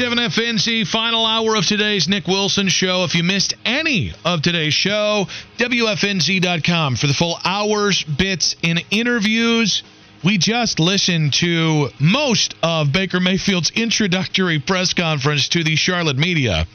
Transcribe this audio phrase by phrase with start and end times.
[0.00, 3.04] 937 FNZ, final hour of today's Nick Wilson show.
[3.04, 5.26] If you missed any of today's show,
[5.58, 9.84] WFNZ.com for the full hours, bits, and interviews.
[10.24, 16.66] We just listened to most of Baker Mayfield's introductory press conference to the Charlotte media.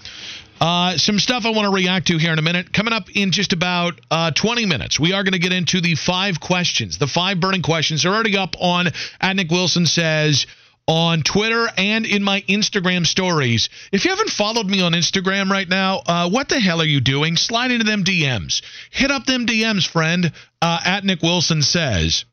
[0.62, 2.72] Uh, some stuff I want to react to here in a minute.
[2.72, 5.96] Coming up in just about uh, 20 minutes, we are going to get into the
[5.96, 8.04] five questions, the five burning questions.
[8.04, 8.88] They're already up on
[9.20, 10.48] at Nick Wilson says
[10.90, 13.70] on Twitter and in my Instagram stories.
[13.92, 17.00] If you haven't followed me on Instagram right now, uh, what the hell are you
[17.00, 17.36] doing?
[17.36, 18.64] Slide into them DMs.
[18.90, 20.32] Hit up them DMs, friend.
[20.62, 22.26] Uh, at Nick Wilson says.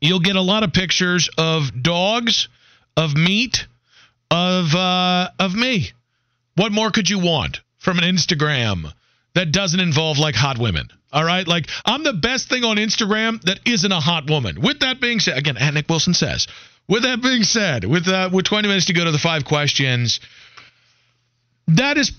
[0.00, 2.48] You'll get a lot of pictures of dogs,
[2.96, 3.66] of meat,
[4.30, 5.90] of uh, of me.
[6.54, 8.92] What more could you want from an Instagram
[9.34, 10.90] that doesn't involve like hot women?
[11.12, 14.60] All right, like I'm the best thing on Instagram that isn't a hot woman.
[14.60, 16.46] With that being said, again, at Nick Wilson says.
[16.88, 20.20] With that being said, with uh, with 20 minutes to go to the five questions,
[21.68, 22.12] that is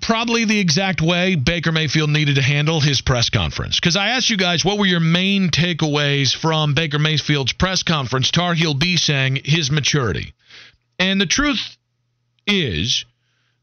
[0.00, 3.78] probably the exact way Baker Mayfield needed to handle his press conference.
[3.78, 8.30] Because I asked you guys, what were your main takeaways from Baker Mayfield's press conference?
[8.30, 10.32] Tar Heel B saying his maturity,
[10.98, 11.76] and the truth
[12.46, 13.04] is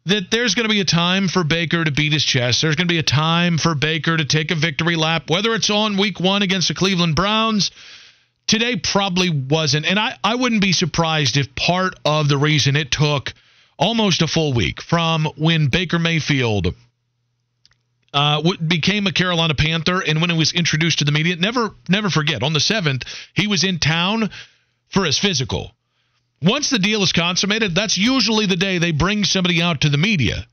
[0.05, 2.61] that there's going to be a time for Baker to beat his chest.
[2.61, 5.69] There's going to be a time for Baker to take a victory lap, whether it's
[5.69, 7.71] on week one against the Cleveland Browns.
[8.47, 9.85] Today probably wasn't.
[9.85, 13.33] And I, I wouldn't be surprised if part of the reason it took
[13.77, 16.75] almost a full week from when Baker Mayfield
[18.13, 22.09] uh, became a Carolina Panther and when he was introduced to the media, never never
[22.09, 24.29] forget, on the 7th, he was in town
[24.89, 25.71] for his physical.
[26.41, 29.97] Once the deal is consummated, that's usually the day they bring somebody out to the
[29.97, 30.45] media.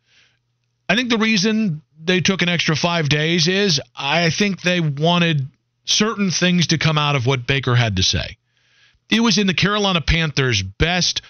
[0.88, 5.46] I think the reason they took an extra five days is I think they wanted
[5.88, 8.36] certain things to come out of what Baker had to say.
[9.10, 11.22] It was in the Carolina Panthers' best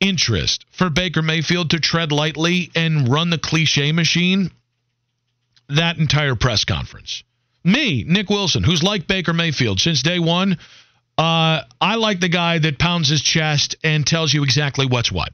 [0.00, 4.50] interest for Baker Mayfield to tread lightly and run the cliche machine
[5.68, 7.24] that entire press conference.
[7.64, 10.58] Me, Nick Wilson, who's like Baker Mayfield since day one,
[11.18, 15.32] uh, I like the guy that pounds his chest and tells you exactly what's what.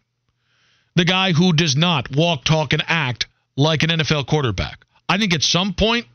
[0.95, 4.85] The guy who does not walk, talk, and act like an NFL quarterback.
[5.09, 6.07] I think at some point,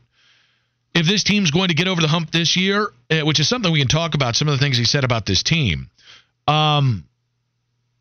[0.94, 3.70] if this team's going to get over the hump this year, uh, which is something
[3.70, 5.90] we can talk about, some of the things he said about this team.
[6.46, 7.04] Um,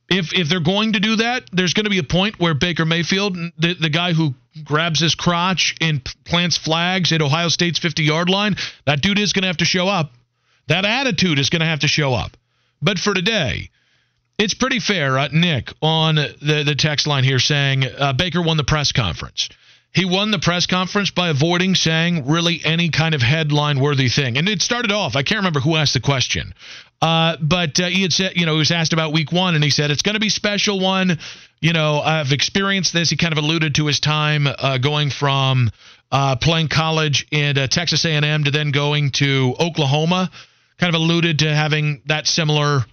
[0.09, 2.85] if if they're going to do that, there's going to be a point where Baker
[2.85, 4.33] Mayfield, the the guy who
[4.63, 8.55] grabs his crotch and plants flags at Ohio State's 50 yard line,
[8.85, 10.11] that dude is going to have to show up.
[10.67, 12.37] That attitude is going to have to show up.
[12.81, 13.69] But for today,
[14.37, 18.57] it's pretty fair, uh, Nick, on the the text line here saying uh, Baker won
[18.57, 19.49] the press conference.
[19.93, 24.37] He won the press conference by avoiding saying really any kind of headline worthy thing.
[24.37, 26.53] And it started off, I can't remember who asked the question,
[27.01, 29.63] uh, but uh, he had said, you know, he was asked about week one, and
[29.63, 31.19] he said, it's going to be special one.
[31.61, 33.09] You know, I've experienced this.
[33.09, 35.69] He kind of alluded to his time uh, going from
[36.11, 40.31] uh, playing college in uh, Texas A&M to then going to Oklahoma.
[40.79, 42.85] Kind of alluded to having that similar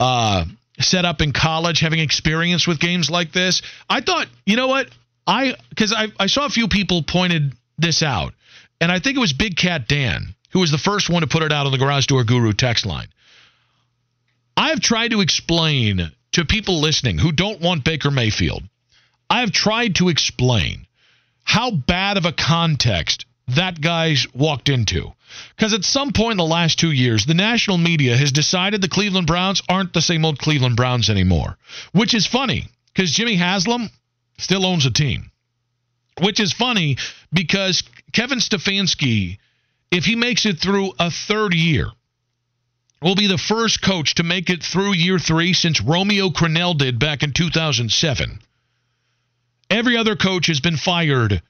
[0.00, 0.44] uh,
[0.80, 3.62] setup in college, having experience with games like this.
[3.88, 4.88] I thought, you know what?
[5.28, 8.34] I because I, I saw a few people pointed this out,
[8.80, 11.42] and I think it was Big Cat Dan who was the first one to put
[11.42, 13.08] it out on the Garage Door Guru text line.
[14.56, 18.62] I have tried to explain to people listening who don't want Baker Mayfield.
[19.30, 20.86] I have tried to explain
[21.44, 25.12] how bad of a context that guy's walked into.
[25.56, 28.88] Because at some point in the last two years, the national media has decided the
[28.88, 31.58] Cleveland Browns aren't the same old Cleveland Browns anymore,
[31.92, 33.90] which is funny because Jimmy Haslam
[34.38, 35.30] still owns a team.
[36.20, 36.96] Which is funny
[37.32, 37.82] because
[38.12, 39.38] Kevin Stefanski,
[39.90, 41.90] if he makes it through a third year,
[43.00, 46.98] will be the first coach to make it through year three since Romeo Crennel did
[46.98, 48.40] back in 2007.
[49.70, 51.42] Every other coach has been fired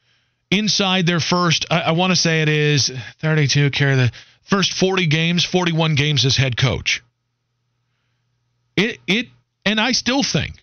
[0.51, 2.91] inside their first, I, I want to say it is
[3.21, 4.13] 32, carry the
[4.43, 7.03] first 40 games, 41 games as head coach.
[8.77, 9.29] It, it,
[9.65, 10.55] and I still think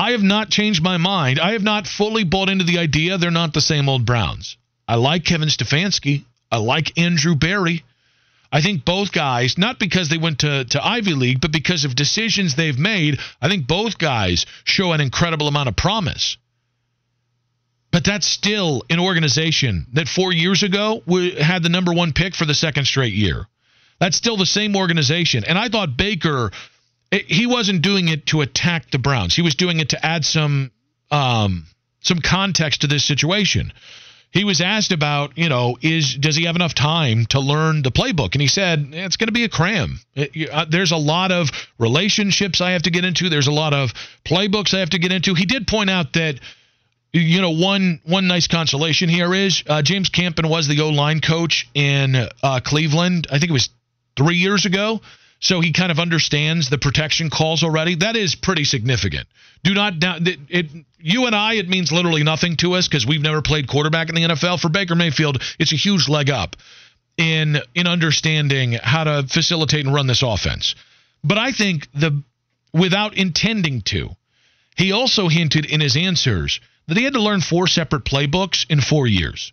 [0.00, 1.38] I have not changed my mind.
[1.38, 4.56] I have not fully bought into the idea they're not the same old Browns.
[4.88, 6.24] I like Kevin Stefanski.
[6.50, 7.84] I like Andrew Berry.
[8.50, 11.94] I think both guys, not because they went to, to Ivy League, but because of
[11.94, 16.38] decisions they've made, I think both guys show an incredible amount of promise.
[17.90, 21.02] But that's still an organization that four years ago
[21.38, 23.46] had the number one pick for the second straight year.
[23.98, 25.44] That's still the same organization.
[25.44, 26.52] And I thought Baker,
[27.10, 29.34] he wasn't doing it to attack the Browns.
[29.34, 30.70] He was doing it to add some
[31.10, 31.66] um,
[32.00, 33.72] some context to this situation.
[34.32, 37.90] He was asked about, you know, is does he have enough time to learn the
[37.90, 38.34] playbook?
[38.34, 39.98] And he said it's going to be a cram.
[40.14, 43.28] It, uh, there's a lot of relationships I have to get into.
[43.28, 43.92] There's a lot of
[44.24, 45.34] playbooks I have to get into.
[45.34, 46.38] He did point out that
[47.12, 51.20] you know, one one nice consolation here is uh, James Campen was the O line
[51.20, 53.26] coach in uh, Cleveland.
[53.32, 53.68] I think it was
[54.16, 55.00] three years ago.
[55.40, 57.96] So he kind of understands the protection calls already.
[57.96, 59.26] That is pretty significant.
[59.64, 60.66] Do not doubt it, it.
[60.98, 64.14] You and I, it means literally nothing to us because we've never played quarterback in
[64.14, 64.60] the NFL.
[64.60, 66.56] For Baker Mayfield, it's a huge leg up
[67.16, 70.74] in in understanding how to facilitate and run this offense.
[71.24, 72.22] But I think the
[72.74, 74.10] without intending to,
[74.76, 78.80] he also hinted in his answers that he had to learn four separate playbooks in
[78.80, 79.52] four years.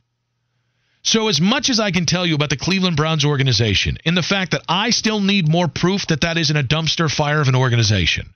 [1.03, 4.23] So, as much as I can tell you about the Cleveland Browns organization, in the
[4.23, 7.55] fact that I still need more proof that that isn't a dumpster fire of an
[7.55, 8.33] organization,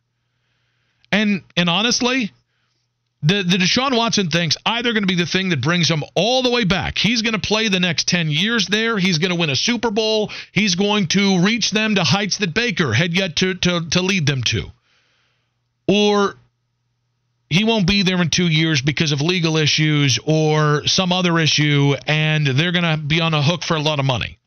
[1.11, 2.31] and and honestly,
[3.23, 6.43] the the Deshaun Watson thing's either going to be the thing that brings him all
[6.43, 6.97] the way back.
[6.97, 8.97] He's going to play the next ten years there.
[8.97, 10.31] He's going to win a Super Bowl.
[10.51, 14.25] He's going to reach them to heights that Baker had yet to to, to lead
[14.25, 14.71] them to.
[15.87, 16.35] Or
[17.51, 21.95] he won't be there in two years because of legal issues or some other issue,
[22.07, 24.39] and they're going to be on a hook for a lot of money.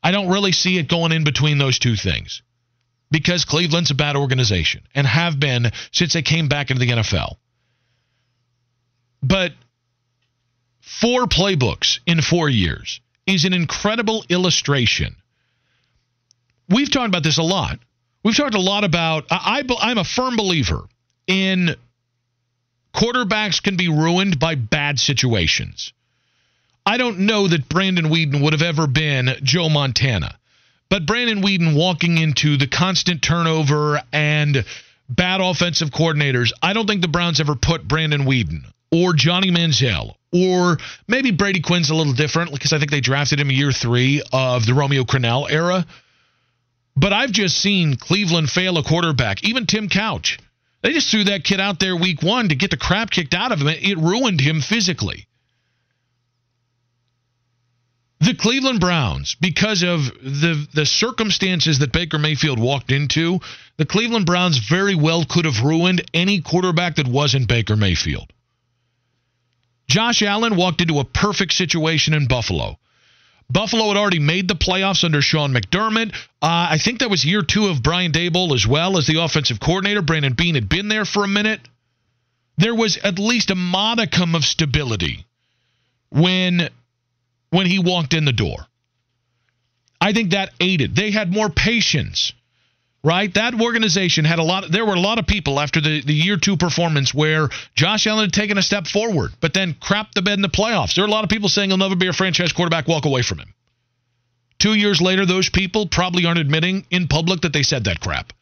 [0.00, 2.42] I don't really see it going in between those two things
[3.10, 7.34] because Cleveland's a bad organization and have been since they came back into the NFL.
[9.20, 9.52] But
[10.80, 15.16] four playbooks in four years is an incredible illustration.
[16.68, 17.80] We've talked about this a lot.
[18.22, 20.84] We've talked a lot about, I, I'm a firm believer
[21.26, 21.74] in
[22.94, 25.92] Quarterbacks can be ruined by bad situations.
[26.84, 30.36] I don't know that Brandon Weeden would have ever been Joe Montana.
[30.88, 34.64] But Brandon Weeden walking into the constant turnover and
[35.08, 40.16] bad offensive coordinators, I don't think the Browns ever put Brandon Weeden or Johnny Manziel
[40.32, 40.78] or
[41.08, 44.66] maybe Brady Quinn's a little different because I think they drafted him year three of
[44.66, 45.86] the Romeo Crennel era.
[46.96, 50.38] But I've just seen Cleveland fail a quarterback, even Tim Couch.
[50.82, 53.52] They just threw that kid out there week one to get the crap kicked out
[53.52, 53.68] of him.
[53.68, 55.26] It ruined him physically.
[58.20, 63.40] The Cleveland Browns, because of the the circumstances that Baker Mayfield walked into,
[63.78, 68.30] the Cleveland Browns very well could have ruined any quarterback that wasn't Baker Mayfield.
[69.88, 72.78] Josh Allen walked into a perfect situation in Buffalo.
[73.50, 76.12] Buffalo had already made the playoffs under Sean McDermott.
[76.40, 79.58] Uh, I think that was year two of Brian Daboll as well as the offensive
[79.58, 80.02] coordinator.
[80.02, 81.60] Brandon Beane had been there for a minute.
[82.58, 85.24] There was at least a modicum of stability
[86.10, 86.68] when
[87.50, 88.66] when he walked in the door.
[90.00, 90.94] I think that aided.
[90.94, 92.32] They had more patience
[93.02, 93.32] right?
[93.34, 94.70] That organization had a lot.
[94.70, 98.24] There were a lot of people after the, the year two performance where Josh Allen
[98.24, 100.94] had taken a step forward, but then crapped the bed in the playoffs.
[100.94, 102.88] There are a lot of people saying he'll never be a franchise quarterback.
[102.88, 103.54] Walk away from him.
[104.58, 108.32] Two years later, those people probably aren't admitting in public that they said that crap.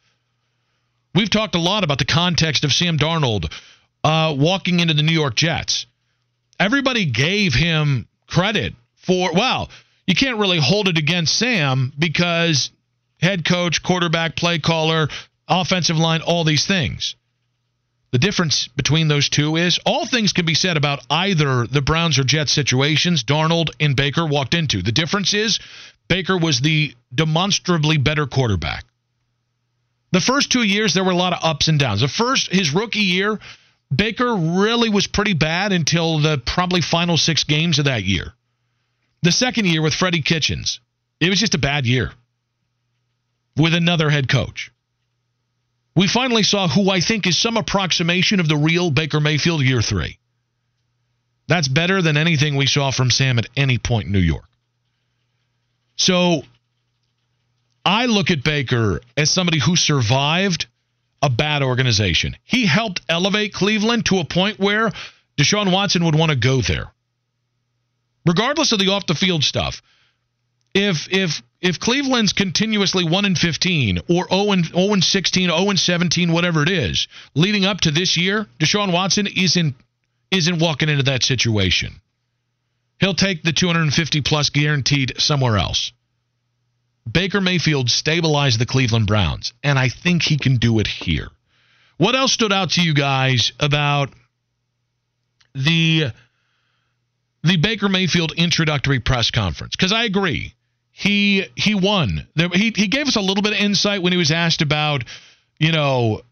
[1.15, 3.53] We've talked a lot about the context of Sam Darnold
[4.03, 5.87] uh, walking into the New York Jets.
[6.59, 9.71] Everybody gave him credit for, well,
[10.07, 12.71] you can't really hold it against Sam because
[13.21, 15.09] head coach, quarterback, play caller,
[15.49, 17.17] offensive line, all these things.
[18.11, 22.19] The difference between those two is all things can be said about either the Browns
[22.19, 24.83] or Jets situations Darnold and Baker walked into.
[24.83, 25.59] The difference is
[26.09, 28.85] Baker was the demonstrably better quarterback.
[30.11, 32.01] The first two years, there were a lot of ups and downs.
[32.01, 33.39] The first, his rookie year,
[33.95, 38.33] Baker really was pretty bad until the probably final six games of that year.
[39.23, 40.81] The second year with Freddie Kitchens,
[41.21, 42.13] it was just a bad year
[43.59, 44.71] with another head coach.
[45.97, 49.83] We finally saw who I think is some approximation of the real Baker Mayfield year
[49.83, 50.19] three.
[51.49, 54.49] That's better than anything we saw from Sam at any point in New York.
[55.97, 56.43] So
[57.85, 60.67] I look at Baker as somebody who survived
[61.23, 62.37] a bad organization.
[62.45, 64.93] He helped elevate Cleveland to a point where
[65.37, 66.93] Deshaun Watson would want to go there.
[68.27, 69.83] Regardless of the off the field stuff,
[70.79, 75.71] if if if Cleveland's continuously 1 and 15 or 0 and 0 and 16, 0
[75.71, 79.75] and 17, whatever it is, leading up to this year, Deshaun Watson isn't
[80.31, 82.01] isn't walking into that situation.
[83.01, 85.93] He'll take the 250 plus guaranteed somewhere else.
[87.11, 91.29] Baker Mayfield stabilized the Cleveland Browns, and I think he can do it here.
[91.97, 94.13] What else stood out to you guys about
[95.55, 96.13] the
[97.43, 99.75] the Baker Mayfield introductory press conference?
[99.75, 100.55] Because I agree,
[100.99, 102.27] he he won.
[102.35, 105.05] He he gave us a little bit of insight when he was asked about,
[105.61, 106.23] you know,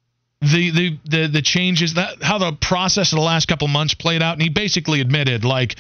[0.41, 4.23] the the the, the changes that how the process of the last couple months played
[4.23, 5.77] out, and he basically admitted like,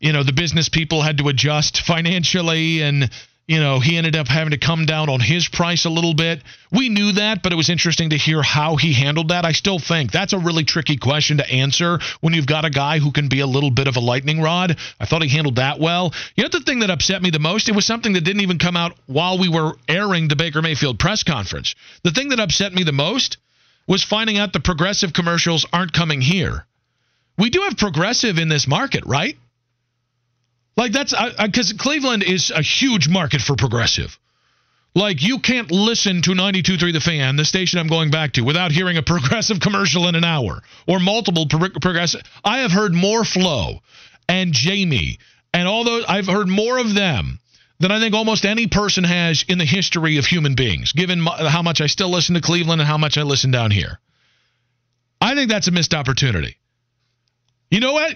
[0.00, 3.10] you know, the business people had to adjust financially and
[3.48, 6.42] you know, he ended up having to come down on his price a little bit.
[6.70, 9.44] We knew that, but it was interesting to hear how he handled that.
[9.44, 12.98] I still think that's a really tricky question to answer when you've got a guy
[12.98, 14.78] who can be a little bit of a lightning rod.
[15.00, 16.14] I thought he handled that well.
[16.36, 18.58] You know, the thing that upset me the most, it was something that didn't even
[18.58, 21.74] come out while we were airing the Baker Mayfield press conference.
[22.04, 23.38] The thing that upset me the most
[23.88, 26.64] was finding out the progressive commercials aren't coming here.
[27.36, 29.36] We do have progressive in this market, right?
[30.76, 34.18] Like that's because Cleveland is a huge market for progressive.
[34.94, 38.72] Like you can't listen to 92.3 The Fan, the station I'm going back to, without
[38.72, 42.22] hearing a progressive commercial in an hour or multiple pro- progressive.
[42.44, 43.80] I have heard more Flo
[44.28, 45.18] and Jamie
[45.52, 46.04] and all those.
[46.08, 47.38] I've heard more of them
[47.80, 51.48] than I think almost any person has in the history of human beings, given my,
[51.48, 53.98] how much I still listen to Cleveland and how much I listen down here.
[55.20, 56.56] I think that's a missed opportunity.
[57.70, 58.14] You know what?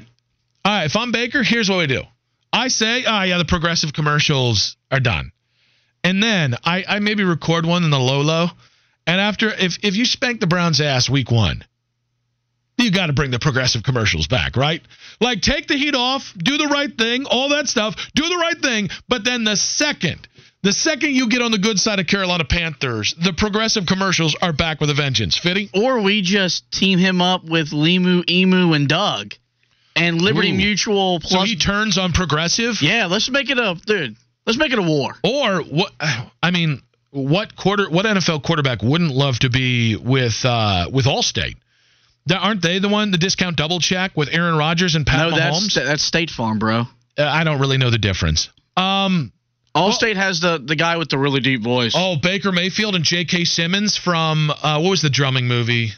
[0.65, 2.03] All right, if I'm Baker, here's what we do.
[2.53, 5.33] I say, oh yeah, the progressive commercials are done.
[6.03, 8.49] And then I, I maybe record one in the low low.
[9.07, 11.65] And after if if you spank the Browns ass week one,
[12.79, 14.83] you got to bring the progressive commercials back, right?
[15.21, 18.61] Like take the heat off, do the right thing, all that stuff, do the right
[18.61, 18.91] thing.
[19.09, 20.29] But then the second,
[20.63, 24.53] the second you get on the good side of Carolina Panthers, the progressive commercials are
[24.53, 25.37] back with a vengeance.
[25.37, 25.71] Fitting?
[25.75, 29.35] Or we just team him up with Limu, Emu, and Doug
[29.97, 30.57] and Liberty Ooh.
[30.57, 31.21] Mutual.
[31.21, 32.81] Plus, so he turns on progressive.
[32.81, 34.17] Yeah, let's make it a dude.
[34.45, 35.15] Let's make it a war.
[35.25, 35.93] Or what?
[36.43, 37.91] I mean, what quarter?
[37.91, 41.57] What NFL quarterback wouldn't love to be with uh, with Allstate?
[42.33, 45.75] Aren't they the one the discount double check with Aaron Rodgers and Pat no, Mahomes?
[45.75, 46.85] That's, that's State Farm, bro.
[47.19, 48.51] Uh, I don't really know the difference.
[48.77, 49.33] Um,
[49.75, 51.95] Allstate well, has the the guy with the really deep voice.
[51.97, 53.45] Oh, Baker Mayfield and J.K.
[53.45, 55.93] Simmons from uh, what was the drumming movie?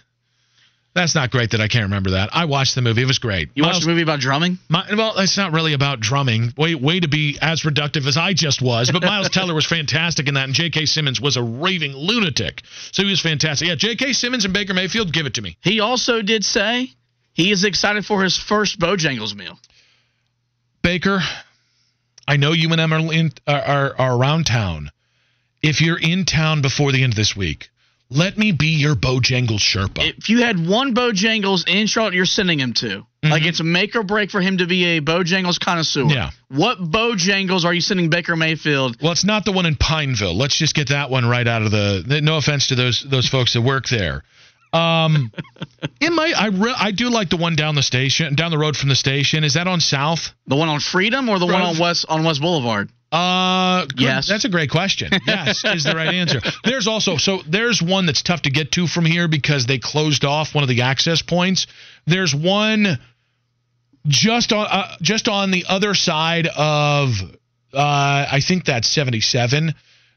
[0.99, 2.31] That's not great that I can't remember that.
[2.33, 3.03] I watched the movie.
[3.03, 3.51] It was great.
[3.55, 4.59] You Miles, watched the movie about drumming?
[4.69, 6.53] My, well, it's not really about drumming.
[6.57, 8.91] Way, way to be as reductive as I just was.
[8.91, 10.87] But Miles Teller was fantastic in that, and J.K.
[10.87, 12.63] Simmons was a raving lunatic.
[12.91, 13.69] So he was fantastic.
[13.69, 14.13] Yeah, J.K.
[14.13, 15.57] Simmons and Baker Mayfield, give it to me.
[15.61, 16.91] He also did say
[17.33, 19.57] he is excited for his first Bojangles meal.
[20.83, 21.21] Baker,
[22.27, 24.91] I know you and Emma are, in, are, are around town.
[25.63, 27.71] If you're in town before the end of this week,
[28.11, 30.15] let me be your Bojangles Sherpa.
[30.17, 32.87] If you had one Bojangles in Charlotte, you're sending him to.
[32.89, 33.31] Mm-hmm.
[33.31, 36.05] Like it's a make or break for him to be a Bojangles connoisseur.
[36.05, 36.31] Yeah.
[36.49, 38.97] What Bojangles are you sending Baker Mayfield?
[39.03, 40.37] Well, it's not the one in Pineville.
[40.37, 42.21] Let's just get that one right out of the.
[42.23, 44.23] No offense to those those folks that work there.
[44.73, 45.33] Um,
[46.01, 48.77] in my, I re, I do like the one down the station, down the road
[48.77, 49.45] from the station.
[49.45, 50.33] Is that on South?
[50.47, 52.91] The one on Freedom or the one on West on West Boulevard?
[53.11, 54.01] Uh, good.
[54.01, 54.29] yes.
[54.29, 55.11] That's a great question.
[55.27, 56.41] Yes, is the right answer.
[56.65, 60.25] There's also so there's one that's tough to get to from here because they closed
[60.25, 61.67] off one of the access points.
[62.07, 62.99] There's one
[64.07, 67.11] just on uh, just on the other side of
[67.73, 69.75] uh, I think that's 77.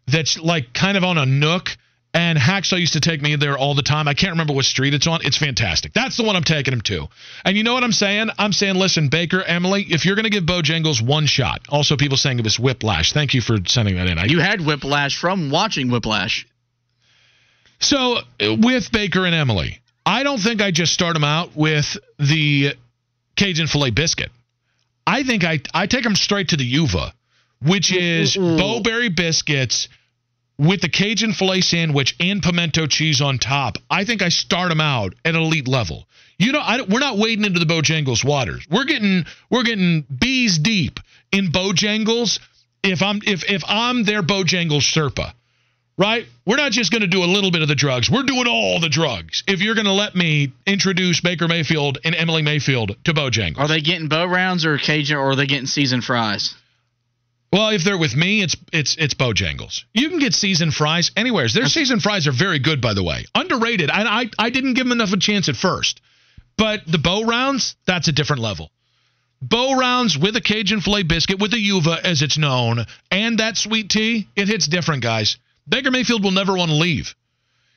[0.07, 1.69] That's like kind of on a nook
[2.13, 4.07] and Hacksaw used to take me there all the time.
[4.07, 5.21] I can't remember what street it's on.
[5.23, 5.93] It's fantastic.
[5.93, 7.07] That's the one I'm taking him to.
[7.45, 8.29] And you know what I'm saying?
[8.37, 12.17] I'm saying, listen, Baker, Emily, if you're going to give Bojangles one shot, also people
[12.17, 13.13] saying it was whiplash.
[13.13, 14.17] Thank you for sending that in.
[14.17, 16.45] I, you had whiplash from watching whiplash.
[17.79, 22.75] So with Baker and Emily, I don't think I just start them out with the
[23.37, 24.31] Cajun filet biscuit.
[25.07, 27.13] I think I, I take them straight to the Yuva,
[27.61, 29.87] which is Bo-Berry biscuits–
[30.61, 34.79] with the Cajun filet sandwich and pimento cheese on top, I think I start them
[34.79, 36.07] out at elite level.
[36.37, 38.67] You know, I, we're not wading into the Bojangles waters.
[38.69, 40.99] We're getting we're getting bees deep
[41.31, 42.39] in Bojangles.
[42.83, 45.33] If I'm if if I'm their Bojangles Sherpa,
[45.97, 46.27] right?
[46.45, 48.09] We're not just going to do a little bit of the drugs.
[48.11, 49.43] We're doing all the drugs.
[49.47, 53.67] If you're going to let me introduce Baker Mayfield and Emily Mayfield to Bojangles, are
[53.67, 56.53] they getting bow rounds or Cajun, or are they getting seasoned fries?
[57.51, 59.84] Well, if they're with me, it's it's it's Bojangles.
[59.93, 61.48] You can get seasoned fries anywhere.
[61.50, 63.25] Their seasoned fries are very good, by the way.
[63.36, 63.89] Underrated.
[63.91, 66.00] I, I I didn't give them enough of a chance at first,
[66.58, 68.72] but the Bo-Rounds, that's a different level.
[69.41, 73.89] Bo-Rounds with a Cajun filet biscuit with a Yuva, as it's known, and that sweet
[73.89, 75.38] tea, it hits different, guys.
[75.67, 77.15] Baker Mayfield will never want to leave.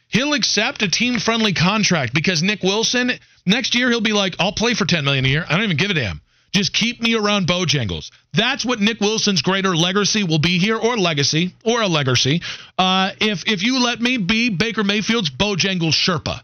[0.09, 3.13] He'll accept a team-friendly contract because Nick Wilson
[3.47, 5.45] next year he'll be like, "I'll play for 10 million a year.
[5.49, 6.21] I don't even give a damn."
[6.55, 8.13] Just keep me around Bojangles.
[8.33, 12.43] That's what Nick Wilson's greater legacy will be here, or legacy, or a legacy.
[12.79, 16.41] Uh, if if you let me be Baker Mayfield's Bojangles Sherpa.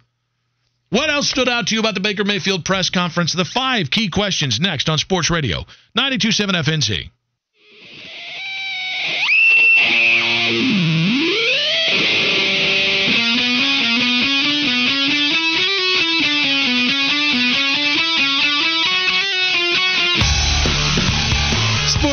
[0.89, 3.33] What else stood out to you about the Baker Mayfield press conference?
[3.33, 5.59] The five key questions next on Sports Radio
[5.95, 7.11] 927 FNZ.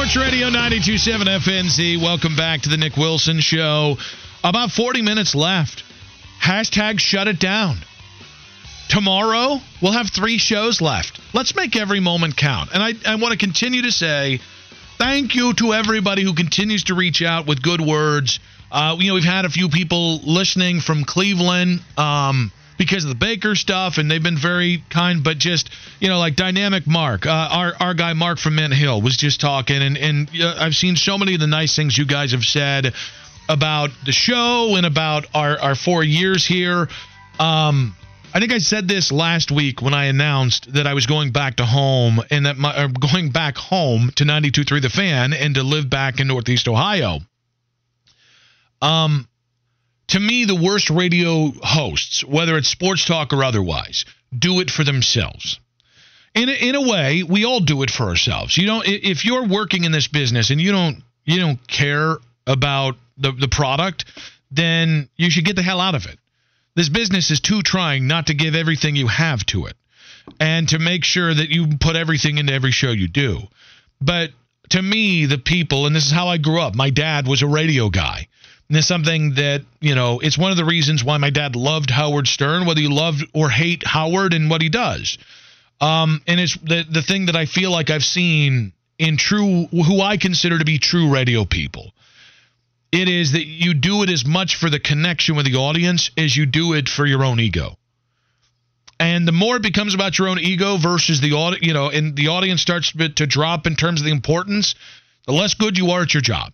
[0.07, 2.01] Sports Radio 927 FNZ.
[2.01, 3.97] Welcome back to the Nick Wilson Show.
[4.41, 5.83] About 40 minutes left.
[6.41, 7.75] Hashtag shut it down.
[8.87, 11.19] Tomorrow, we'll have three shows left.
[11.33, 12.69] Let's make every moment count.
[12.73, 14.39] And I, I want to continue to say
[14.97, 18.39] thank you to everybody who continues to reach out with good words.
[18.71, 23.15] Uh, you know, we've had a few people listening from Cleveland um, because of the
[23.15, 25.23] Baker stuff, and they've been very kind.
[25.23, 25.69] But just
[25.99, 29.41] you know, like Dynamic Mark, uh, our our guy Mark from Mint Hill was just
[29.41, 32.43] talking, and and uh, I've seen so many of the nice things you guys have
[32.43, 32.93] said
[33.49, 36.87] about the show and about our our four years here.
[37.39, 37.95] Um,
[38.33, 41.55] I think I said this last week when I announced that I was going back
[41.55, 45.63] to home and that my uh, going back home to 92.3 The Fan and to
[45.63, 47.19] live back in Northeast Ohio.
[48.81, 49.27] Um,
[50.09, 54.05] to me, the worst radio hosts, whether it's sports talk or otherwise,
[54.37, 55.59] do it for themselves.
[56.33, 58.57] In a, in a way, we all do it for ourselves.
[58.57, 62.95] You don't if you're working in this business and you don't you don't care about
[63.17, 64.05] the the product,
[64.51, 66.17] then you should get the hell out of it.
[66.75, 69.75] This business is too trying not to give everything you have to it
[70.39, 73.39] and to make sure that you put everything into every show you do.
[73.99, 74.31] But
[74.69, 77.47] to me, the people, and this is how I grew up, my dad was a
[77.47, 78.27] radio guy.
[78.69, 81.89] And it's something that, you know, it's one of the reasons why my dad loved
[81.89, 85.17] Howard Stern, whether you love or hate Howard and what he does.
[85.79, 90.01] Um, and it's the, the thing that I feel like I've seen in true, who
[90.01, 91.93] I consider to be true radio people
[92.91, 96.35] it is that you do it as much for the connection with the audience as
[96.35, 97.77] you do it for your own ego.
[98.99, 102.15] And the more it becomes about your own ego versus the audience, you know, and
[102.15, 104.73] the audience starts to drop in terms of the importance,
[105.25, 106.53] the less good you are at your job.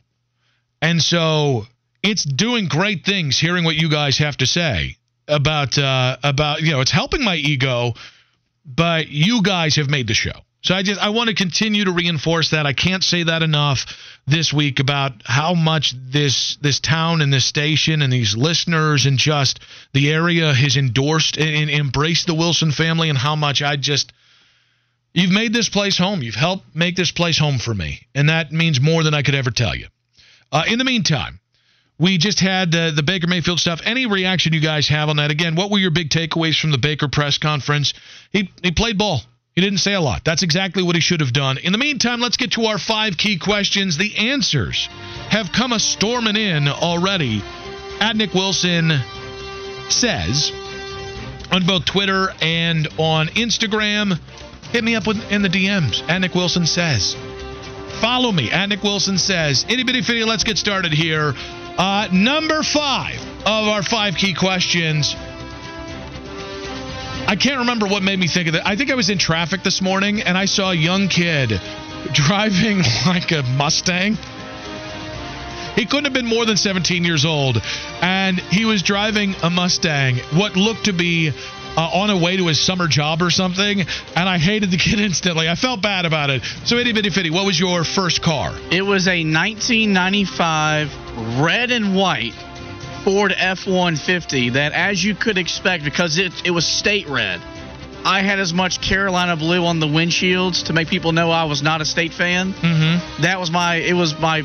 [0.81, 1.65] And so
[2.03, 6.71] it's doing great things hearing what you guys have to say about uh, about you
[6.71, 7.93] know it's helping my ego,
[8.65, 10.39] but you guys have made the show.
[10.61, 12.65] So I just I want to continue to reinforce that.
[12.65, 13.85] I can't say that enough
[14.25, 19.17] this week about how much this this town and this station and these listeners and
[19.17, 19.59] just
[19.93, 24.13] the area has endorsed and, embraced the Wilson family and how much I just
[25.13, 26.21] you've made this place home.
[26.21, 29.35] You've helped make this place home for me, and that means more than I could
[29.35, 29.87] ever tell you.
[30.51, 31.39] Uh, in the meantime,
[31.99, 33.81] we just had uh, the Baker Mayfield stuff.
[33.85, 35.31] Any reaction you guys have on that?
[35.31, 37.93] Again, what were your big takeaways from the Baker press conference?
[38.31, 39.21] He he played ball.
[39.55, 40.23] He didn't say a lot.
[40.25, 41.59] That's exactly what he should have done.
[41.59, 43.97] In the meantime, let's get to our five key questions.
[43.97, 44.87] The answers
[45.29, 47.43] have come a storming in already.
[47.99, 48.91] At Nick Wilson
[49.89, 50.51] says
[51.51, 54.19] on both Twitter and on Instagram.
[54.71, 56.01] Hit me up in the DMs.
[56.09, 57.15] At Nick Wilson says.
[58.01, 58.49] Follow me.
[58.49, 59.63] At Nick Wilson says.
[59.69, 60.23] Itty bitty fitty.
[60.23, 61.35] Let's get started here.
[61.77, 65.15] Uh, number five of our five key questions
[67.25, 68.67] I can't remember what made me think of that.
[68.67, 71.49] I think I was in traffic this morning and I saw a young kid
[72.13, 74.17] driving like a Mustang.
[75.75, 77.61] He couldn't have been more than 17 years old.
[78.01, 81.31] And he was driving a Mustang, what looked to be
[81.77, 83.81] uh, on a way to his summer job or something.
[84.15, 85.49] And I hated the kid instantly.
[85.49, 86.43] I felt bad about it.
[86.65, 88.53] So, itty bitty fitty, what was your first car?
[88.71, 92.33] It was a 1995 red and white
[93.03, 97.41] Ford F 150 that, as you could expect, because it, it was state red,
[98.05, 101.61] I had as much Carolina blue on the windshields to make people know I was
[101.61, 102.53] not a state fan.
[102.53, 103.23] Mm-hmm.
[103.23, 104.43] That was my, it was my,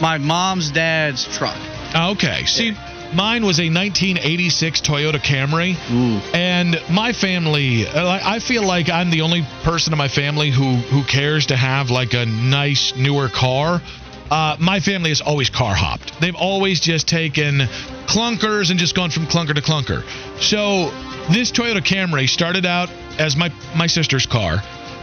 [0.00, 1.58] my mom's dad's truck.
[1.94, 2.44] Okay.
[2.44, 2.74] See,
[3.14, 6.20] mine was a 1986 Toyota Camry, Ooh.
[6.34, 7.86] and my family.
[7.86, 11.56] Uh, I feel like I'm the only person in my family who who cares to
[11.56, 13.80] have like a nice newer car.
[14.30, 16.20] Uh, my family has always car hopped.
[16.20, 17.60] They've always just taken
[18.06, 20.02] clunkers and just gone from clunker to clunker.
[20.42, 20.90] So
[21.32, 24.62] this Toyota Camry started out as my my sister's car.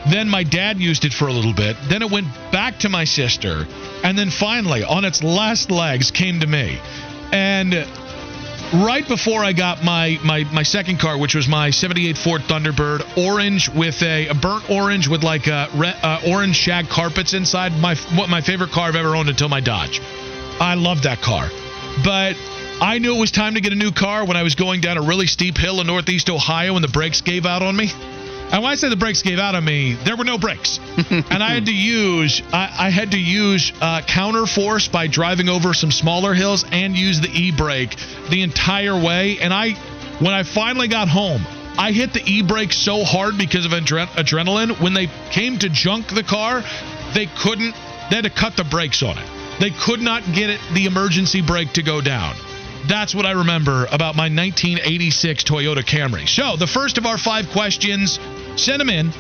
[0.10, 1.78] Then my dad used it for a little bit.
[1.88, 3.66] Then it went back to my sister,
[4.04, 6.78] and then finally, on its last legs, came to me.
[7.34, 7.74] And
[8.86, 13.18] right before I got my my my second car, which was my '78 Ford Thunderbird,
[13.18, 17.74] orange with a, a burnt orange with like a re, uh, orange shag carpets inside.
[17.80, 20.00] My what my favorite car I've ever owned until my Dodge.
[20.60, 21.50] I love that car,
[22.04, 22.38] but
[22.80, 24.98] I knew it was time to get a new car when I was going down
[24.98, 27.92] a really steep hill in Northeast Ohio and the brakes gave out on me.
[28.54, 31.42] And when I say the brakes gave out on me, there were no brakes, and
[31.42, 35.74] I had to use I, I had to use uh, counter force by driving over
[35.74, 37.96] some smaller hills and use the e brake
[38.30, 39.40] the entire way.
[39.40, 39.72] And I,
[40.20, 41.42] when I finally got home,
[41.80, 44.80] I hit the e brake so hard because of adre- adrenaline.
[44.80, 46.64] When they came to junk the car,
[47.16, 47.74] they couldn't.
[48.12, 49.26] They had to cut the brakes on it.
[49.60, 52.36] They could not get it the emergency brake to go down.
[52.88, 56.28] That's what I remember about my 1986 Toyota Camry.
[56.28, 58.20] So, the first of our five questions,
[58.56, 59.12] send them in.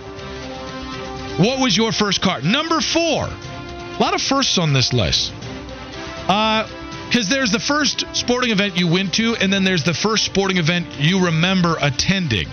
[1.37, 2.41] What was your first car?
[2.41, 3.25] Number four.
[3.25, 5.33] A lot of firsts on this list.
[6.27, 6.67] Uh,
[7.13, 10.57] because there's the first sporting event you went to, and then there's the first sporting
[10.57, 12.47] event you remember attending.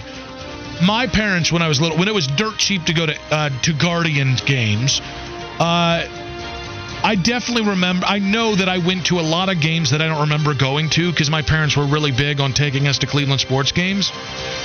[0.83, 3.49] My parents, when I was little, when it was dirt cheap to go to uh,
[3.63, 5.01] to Guardians games,
[5.59, 6.05] uh,
[7.03, 8.05] I definitely remember.
[8.07, 10.91] I know that I went to a lot of games that I don't remember going
[10.91, 14.13] to because my parents were really big on taking us to Cleveland sports games.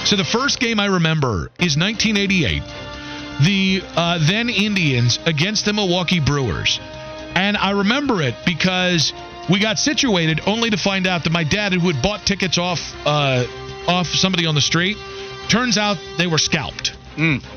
[0.03, 2.61] So the first game I remember is 1988,
[3.43, 6.79] the uh, then Indians against the Milwaukee Brewers,
[7.35, 9.13] and I remember it because
[9.49, 12.79] we got situated only to find out that my dad, who had bought tickets off
[13.05, 13.45] uh,
[13.87, 14.97] off somebody on the street,
[15.47, 16.93] turns out they were scalped,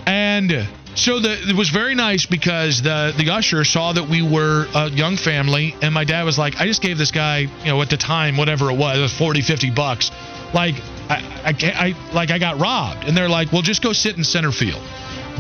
[0.06, 4.66] and so the, it was very nice because the the usher saw that we were
[4.74, 7.80] a young family, and my dad was like, I just gave this guy, you know,
[7.82, 10.10] at the time, whatever it was, 40, 50 bucks.
[10.52, 10.74] Like,
[11.08, 13.04] I, I, I, like I got robbed.
[13.04, 14.82] And they're like, well, just go sit in center field.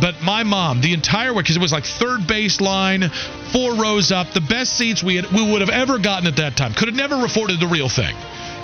[0.00, 3.08] But my mom, the entire way, because it was like third base line,
[3.52, 6.56] four rows up, the best seats we had, we would have ever gotten at that
[6.56, 6.72] time.
[6.72, 8.14] Could have never afforded the real thing.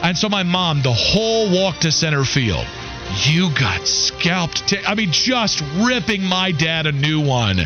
[0.02, 2.66] And so my mom, the whole walk to center field,
[3.26, 4.68] you got scalped.
[4.68, 7.60] T- I mean, just ripping my dad a new one.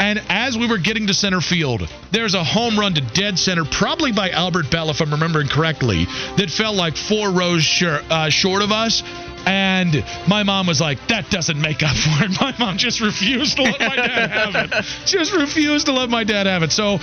[0.00, 3.64] And as we were getting to center field, there's a home run to dead center,
[3.64, 8.28] probably by Albert Belle, if I'm remembering correctly, that fell like four rows shor- uh,
[8.28, 9.02] short of us.
[9.46, 12.30] And my mom was like, that doesn't make up for it.
[12.40, 14.84] My mom just refused to let my dad have it.
[15.06, 16.72] Just refused to let my dad have it.
[16.72, 16.98] So,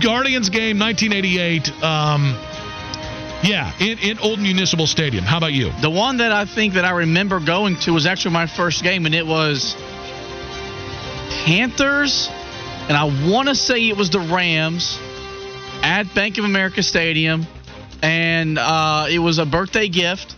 [0.00, 1.82] Guardians game 1988.
[1.82, 2.38] Um,
[3.44, 5.24] yeah, in, in Old Municipal Stadium.
[5.24, 5.70] How about you?
[5.80, 9.06] The one that I think that I remember going to was actually my first game,
[9.06, 9.74] and it was
[11.44, 12.28] Panthers,
[12.88, 14.98] and I want to say it was the Rams
[15.82, 17.46] at Bank of America Stadium,
[18.02, 20.36] and uh, it was a birthday gift.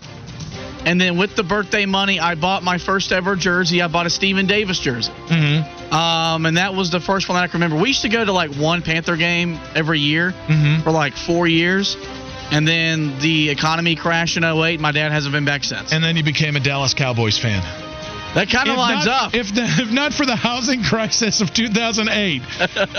[0.85, 3.83] And then with the birthday money, I bought my first ever jersey.
[3.83, 5.11] I bought a Stephen Davis jersey.
[5.27, 5.93] Mm-hmm.
[5.93, 7.83] Um, and that was the first one that I can remember.
[7.83, 10.85] We used to go to like one Panther game every year Mhm.
[10.85, 11.97] for like four years.
[12.51, 14.81] And then the economy crashed in 08.
[14.81, 15.93] My dad hasn't been back since.
[15.93, 17.63] And then you became a Dallas Cowboys fan.
[18.35, 19.35] that kind of lines not, up.
[19.35, 22.43] If, the, if not for the housing crisis of 2008,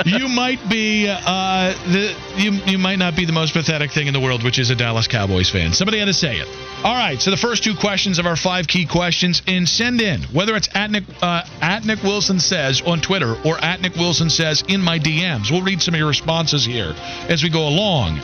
[0.06, 4.14] you might be uh, the you you might not be the most pathetic thing in
[4.14, 5.74] the world, which is a Dallas Cowboys fan.
[5.74, 6.48] Somebody had to say it.
[6.84, 10.22] All right, so the first two questions of our five key questions, and send in
[10.34, 14.30] whether it's at Nick uh, at Nick Wilson says on Twitter or at Nick Wilson
[14.30, 15.52] says in my DMs.
[15.52, 16.94] We'll read some of your responses here
[17.30, 18.20] as we go along.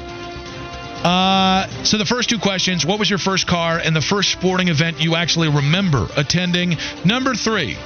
[1.04, 4.70] Uh, so the first two questions: What was your first car and the first sporting
[4.70, 6.78] event you actually remember attending?
[7.04, 7.78] Number three.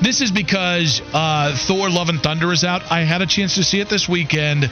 [0.00, 2.90] This is because uh, Thor: Love and Thunder is out.
[2.90, 4.70] I had a chance to see it this weekend.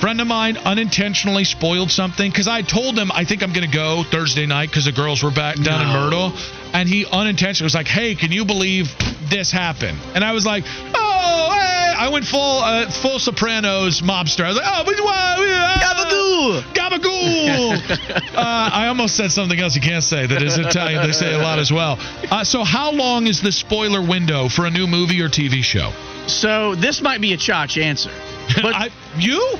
[0.00, 3.74] Friend of mine unintentionally spoiled something because I told him I think I'm going to
[3.74, 6.32] go Thursday night because the girls were back down in Myrtle,
[6.74, 8.94] and he unintentionally was like, "Hey, can you believe
[9.30, 11.65] this happened?" And I was like, "Oh, hey!"
[11.98, 14.44] I went full uh, full Sopranos mobster.
[14.44, 14.96] I was like, "Oh, but
[15.80, 16.62] Gabagoo!
[16.74, 17.90] Gabagool.
[18.36, 21.02] uh, I almost said something else you can't say that is Italian.
[21.02, 21.98] They say a lot as well.
[22.30, 25.92] Uh, so, how long is the spoiler window for a new movie or TV show?
[26.26, 28.10] So this might be a Chotch answer.
[28.62, 29.58] But I, you?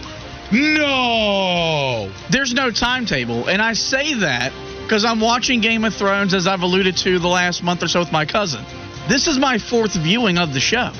[0.52, 2.08] No.
[2.30, 3.48] there's no timetable.
[3.48, 7.28] And I say that because I'm watching Game of Thrones, as I've alluded to the
[7.28, 8.64] last month or so with my cousin.
[9.08, 10.92] This is my fourth viewing of the show.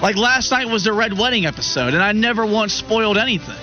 [0.00, 3.56] Like last night was the Red Wedding episode, and I never once spoiled anything.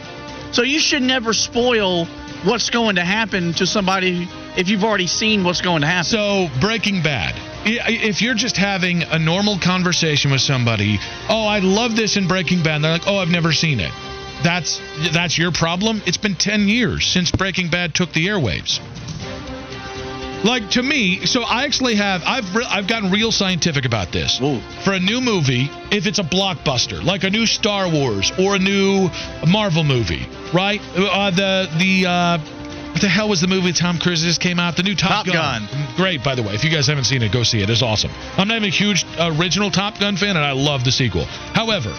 [0.52, 2.06] So you should never spoil
[2.44, 6.06] what's going to happen to somebody if you've already seen what's going to happen.
[6.06, 7.36] So, Breaking Bad.
[7.66, 12.64] If you're just having a normal conversation with somebody, oh, I love this in Breaking
[12.64, 12.84] Bad.
[12.84, 13.92] They're like, oh, I've never seen it.
[14.44, 14.80] That's
[15.14, 16.02] that's your problem.
[16.06, 18.80] It's been 10 years since Breaking Bad took the airwaves.
[20.46, 24.40] Like to me, so I actually have I've re- I've gotten real scientific about this.
[24.40, 24.60] Ooh.
[24.84, 28.60] For a new movie, if it's a blockbuster, like a new Star Wars or a
[28.60, 29.10] new
[29.48, 30.80] Marvel movie, right?
[30.96, 32.38] Uh, the the uh,
[32.92, 34.78] what the hell was the movie Tom Cruise just came out?
[34.78, 35.68] The new Top, Top Gun.
[35.96, 36.54] Great, by the way.
[36.54, 37.70] If you guys haven't seen it, go see it.
[37.72, 38.12] It's awesome.
[38.38, 41.26] I'm not even a huge original Top Gun fan, and I love the sequel.
[41.26, 41.92] However,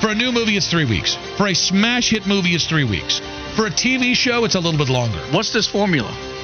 [0.00, 1.18] for a new movie, it's three weeks.
[1.36, 3.20] For a smash hit movie, it's three weeks.
[3.56, 5.18] For a TV show, it's a little bit longer.
[5.32, 6.37] What's this formula?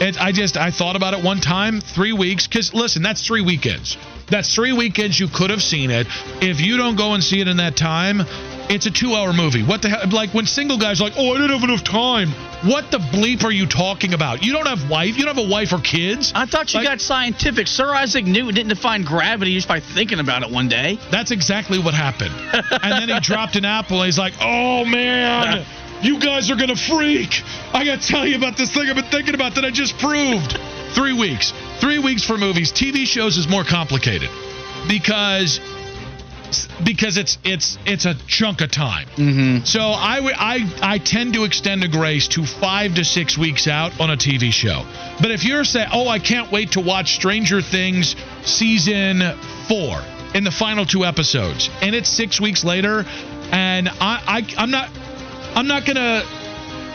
[0.00, 2.46] It, I just I thought about it one time, three weeks.
[2.46, 3.96] Because listen, that's three weekends.
[4.28, 6.06] That's three weekends you could have seen it.
[6.42, 8.20] If you don't go and see it in that time,
[8.68, 9.62] it's a two-hour movie.
[9.62, 10.08] What the hell?
[10.10, 12.28] Like when single guys are like, oh, I didn't have enough time.
[12.68, 14.44] What the bleep are you talking about?
[14.44, 15.16] You don't have wife.
[15.16, 16.32] You don't have a wife or kids.
[16.34, 17.66] I thought you Like- got scientific.
[17.66, 20.98] Sir Isaac Newton didn't define gravity just by thinking about it one day.
[21.10, 22.34] That's exactly what happened.
[22.82, 25.64] and then he dropped an apple and he's like, oh man,
[26.02, 27.42] you guys are going to freak.
[27.72, 29.98] I got to tell you about this thing I've been thinking about that I just
[29.98, 30.58] proved.
[30.94, 31.52] Three weeks.
[31.80, 32.72] Three weeks for movies.
[32.72, 34.30] TV shows is more complicated
[34.88, 35.60] because
[36.82, 39.06] because it's it's it's a chunk of time.
[39.16, 39.64] Mm-hmm.
[39.64, 43.68] So I, w- I I tend to extend a grace to five to six weeks
[43.68, 44.86] out on a TV show.
[45.20, 49.22] But if you're saying, oh, I can't wait to watch Stranger Things season
[49.68, 50.00] four
[50.34, 53.04] in the final two episodes, and it's six weeks later,
[53.52, 54.88] and I, I I'm not
[55.58, 56.22] I'm not gonna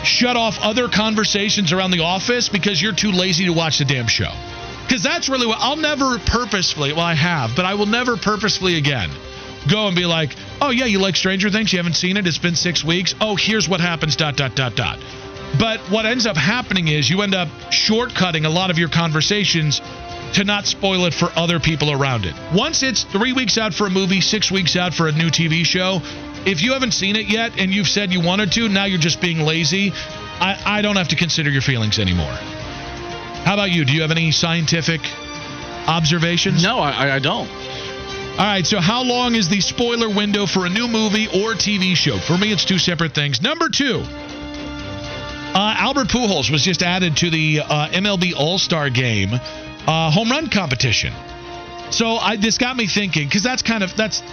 [0.06, 4.08] shut off other conversations around the office because you're too lazy to watch the damn
[4.08, 4.32] show.
[4.88, 8.78] Because that's really what I'll never purposefully, well, I have, but I will never purposefully
[8.78, 9.10] again
[9.70, 11.74] go and be like, oh, yeah, you like Stranger Things?
[11.74, 12.26] You haven't seen it?
[12.26, 13.14] It's been six weeks.
[13.20, 14.98] Oh, here's what happens, dot, dot, dot, dot.
[15.60, 19.82] But what ends up happening is you end up shortcutting a lot of your conversations
[20.36, 22.34] to not spoil it for other people around it.
[22.54, 25.66] Once it's three weeks out for a movie, six weeks out for a new TV
[25.66, 26.02] show,
[26.46, 29.22] if you haven't seen it yet and you've said you wanted to, now you're just
[29.22, 29.92] being lazy.
[29.94, 32.34] I, I don't have to consider your feelings anymore.
[33.46, 33.86] How about you?
[33.86, 35.02] Do you have any scientific
[35.88, 36.64] observations?
[36.64, 37.50] No, I, I don't.
[37.50, 41.96] All right, so how long is the spoiler window for a new movie or TV
[41.96, 42.18] show?
[42.18, 43.42] For me, it's two separate things.
[43.42, 44.02] Number two,
[45.54, 50.32] uh, Albert Pujols was just added to the uh, MLB All Star Game uh, home
[50.32, 51.14] run competition.
[51.92, 54.24] So I, this got me thinking because that's kind of that's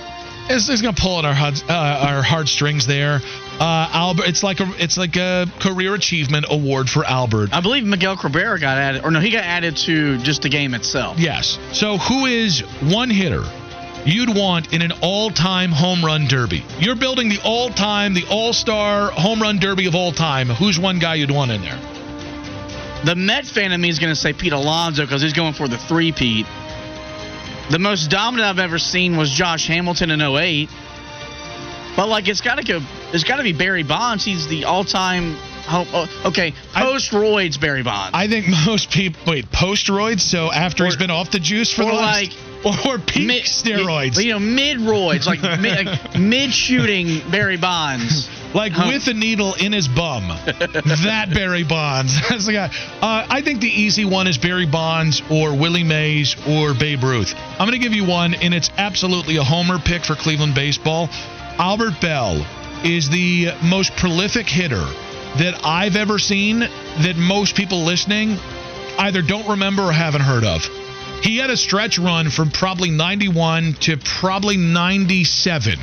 [0.51, 3.21] it's, it's gonna pull at our hearts, uh, our heartstrings there.
[3.59, 7.51] Uh, Albert, it's like a it's like a career achievement award for Albert.
[7.53, 10.75] I believe Miguel Cabrera got added, or no, he got added to just the game
[10.75, 11.19] itself.
[11.19, 11.59] Yes.
[11.73, 13.43] So who is one hitter
[14.07, 16.65] you'd want in an all-time home run derby?
[16.79, 20.49] You're building the all-time, the all-star home run derby of all time.
[20.49, 21.79] Who's one guy you'd want in there?
[23.05, 25.69] The Met fan in me is going to say Pete Alonso because he's going for
[25.69, 26.47] the three-peat.
[27.71, 30.69] The most dominant I've ever seen was Josh Hamilton in 08.
[31.97, 32.81] But like it's got to go.
[33.13, 34.25] It's got to be Barry Bonds.
[34.25, 35.35] He's the all-time.
[35.67, 38.11] home- oh, okay, post Royds Barry Bonds.
[38.15, 41.91] I think most people wait post-roids, so after he's been off the juice for or
[41.91, 46.53] the last, or, or peak Mid- steroids, You know, mid roids, like mid, like mid
[46.53, 48.29] shooting Barry Bonds.
[48.55, 50.29] Like with a needle in his bum.
[50.45, 52.19] that Barry Bonds.
[52.29, 52.67] That's the guy.
[53.01, 57.33] Uh, I think the easy one is Barry Bonds or Willie Mays or Babe Ruth.
[57.37, 61.09] I'm going to give you one, and it's absolutely a homer pick for Cleveland baseball.
[61.59, 62.45] Albert Belle
[62.85, 64.85] is the most prolific hitter
[65.39, 68.37] that I've ever seen that most people listening
[68.99, 70.63] either don't remember or haven't heard of.
[71.23, 75.79] He had a stretch run from probably 91 to probably 97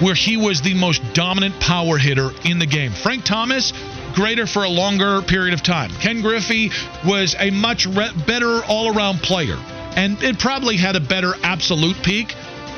[0.00, 2.92] where he was the most dominant power hitter in the game.
[2.92, 3.72] Frank Thomas,
[4.14, 5.90] greater for a longer period of time.
[6.00, 6.70] Ken Griffey
[7.06, 9.58] was a much re- better all around player
[9.98, 12.32] and it probably had a better absolute peak.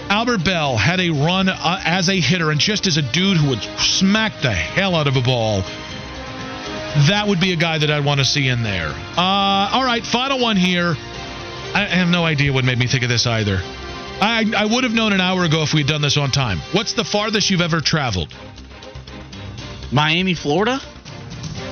[0.08, 3.50] Albert Belle had a run uh, as a hitter and just as a dude who
[3.50, 5.60] would smack the hell out of a ball.
[7.08, 8.88] That would be a guy that I'd want to see in there.
[8.88, 10.94] Uh, all right, final one here.
[11.74, 13.60] I I have no idea what made me think of this either.
[14.20, 16.58] I, I would have known an hour ago if we'd done this on time.
[16.72, 18.32] What's the farthest you've ever traveled?
[19.92, 20.80] Miami, Florida.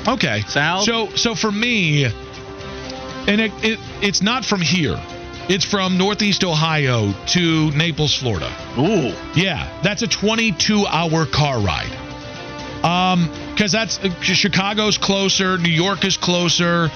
[0.06, 0.40] Okay.
[0.48, 0.84] South?
[0.84, 5.00] So so for me, and it, it it's not from here.
[5.48, 8.54] It's from Northeast Ohio to Naples, Florida.
[8.78, 11.90] Ooh, Yeah, that's a 22 hour car ride.
[12.84, 16.90] Um, because that's Chicago's closer, New York is closer.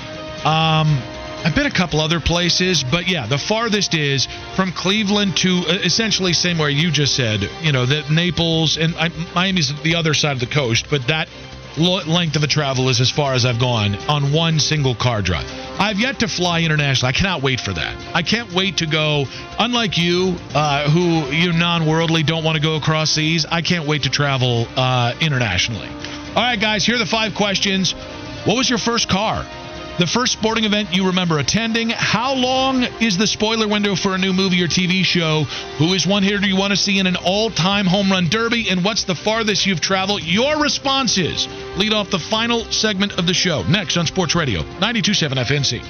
[0.44, 1.00] Um,
[1.44, 5.72] I've been a couple other places, but yeah, the farthest is from Cleveland to uh,
[5.82, 7.50] essentially same where you just said.
[7.60, 11.28] You know, that Naples and I, Miami's the other side of the coast, but that
[11.76, 15.50] length of a travel is as far as I've gone on one single car drive.
[15.80, 17.08] I've yet to fly international.
[17.08, 18.14] I cannot wait for that.
[18.14, 19.24] I can't wait to go.
[19.58, 24.04] Unlike you, uh, who you non-worldly don't want to go across seas, I can't wait
[24.04, 25.88] to travel uh, internationally.
[25.88, 27.94] All right, guys, here are the five questions.
[28.44, 29.44] What was your first car?
[29.98, 31.90] The first sporting event you remember attending?
[31.90, 35.44] How long is the spoiler window for a new movie or TV show?
[35.76, 38.70] Who is one hitter you want to see in an all time home run derby?
[38.70, 40.22] And what's the farthest you've traveled?
[40.22, 43.64] Your responses lead off the final segment of the show.
[43.64, 45.82] Next on Sports Radio 927 FNZ.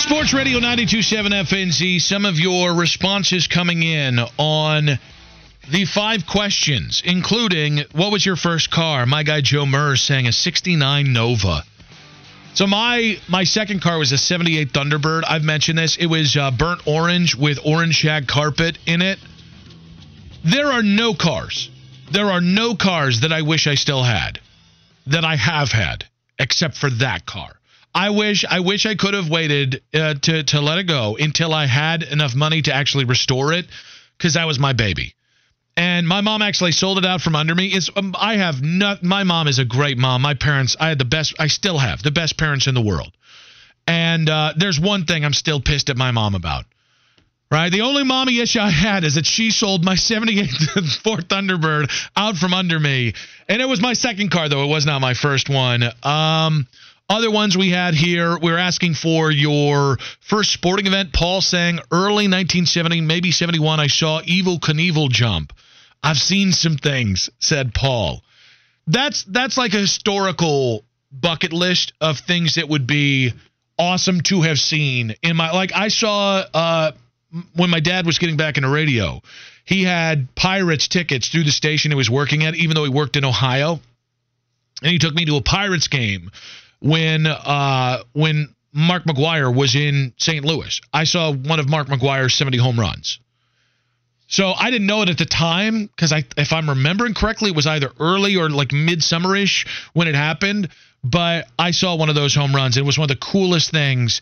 [0.00, 2.00] Sports Radio 927 FNZ.
[2.00, 4.98] Some of your responses coming in on
[5.68, 9.06] the five questions, including what was your first car?
[9.06, 11.62] My guy Joe Murr saying a 69 Nova.
[12.54, 15.22] So my my second car was a 78 Thunderbird.
[15.28, 15.96] I've mentioned this.
[15.96, 19.18] It was uh, burnt orange with orange shag carpet in it.
[20.44, 21.70] There are no cars.
[22.10, 24.40] There are no cars that I wish I still had.
[25.06, 26.06] That I have had
[26.38, 27.52] except for that car.
[27.94, 31.52] I wish I wish I could have waited uh, to to let it go until
[31.52, 33.66] I had enough money to actually restore it
[34.18, 35.14] cuz that was my baby
[35.76, 37.66] and my mom actually sold it out from under me.
[37.74, 39.02] Is um, I have not.
[39.02, 40.22] My mom is a great mom.
[40.22, 41.34] My parents, I had the best.
[41.38, 43.12] I still have the best parents in the world.
[43.86, 46.64] And uh, there's one thing I'm still pissed at my mom about.
[47.52, 50.48] Right, the only mommy issue I had is that she sold my '78
[51.02, 53.14] Ford Thunderbird out from under me,
[53.48, 54.62] and it was my second car though.
[54.62, 55.82] It was not my first one.
[56.04, 56.68] Um,
[57.10, 61.12] other ones we had here, we are asking for your first sporting event.
[61.12, 65.52] Paul saying early 1970, maybe 71, I saw Evel Knievel jump.
[66.02, 68.22] I've seen some things, said Paul.
[68.86, 73.32] That's that's like a historical bucket list of things that would be
[73.76, 76.92] awesome to have seen in my like I saw uh
[77.54, 79.20] when my dad was getting back into radio,
[79.64, 83.16] he had Pirates tickets through the station he was working at, even though he worked
[83.16, 83.80] in Ohio.
[84.82, 86.30] And he took me to a Pirates game
[86.80, 90.44] when uh, when Mark McGwire was in St.
[90.44, 90.80] Louis.
[90.92, 93.18] I saw one of Mark McGwire's 70 home runs.
[94.28, 97.56] So I didn't know it at the time because I, if I'm remembering correctly, it
[97.56, 100.68] was either early or like midsummerish when it happened.
[101.02, 102.76] But I saw one of those home runs.
[102.76, 104.20] It was one of the coolest things.